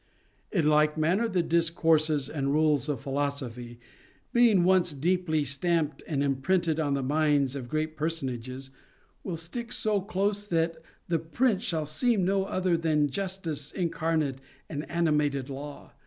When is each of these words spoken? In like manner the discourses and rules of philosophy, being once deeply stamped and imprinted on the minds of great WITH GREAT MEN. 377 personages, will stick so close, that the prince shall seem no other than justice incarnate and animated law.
In 0.51 0.67
like 0.67 0.97
manner 0.97 1.27
the 1.27 1.43
discourses 1.43 2.27
and 2.27 2.51
rules 2.51 2.89
of 2.89 3.01
philosophy, 3.01 3.79
being 4.33 4.63
once 4.63 4.93
deeply 4.93 5.43
stamped 5.43 6.01
and 6.07 6.23
imprinted 6.23 6.79
on 6.79 6.95
the 6.95 7.03
minds 7.03 7.55
of 7.55 7.69
great 7.69 7.89
WITH 7.89 7.97
GREAT 8.19 8.23
MEN. 8.23 8.41
377 8.41 8.79
personages, 9.21 9.21
will 9.23 9.37
stick 9.37 9.71
so 9.71 10.01
close, 10.01 10.47
that 10.47 10.77
the 11.07 11.19
prince 11.19 11.61
shall 11.61 11.85
seem 11.85 12.25
no 12.25 12.45
other 12.45 12.75
than 12.75 13.11
justice 13.11 13.71
incarnate 13.73 14.41
and 14.67 14.89
animated 14.89 15.51
law. 15.51 15.93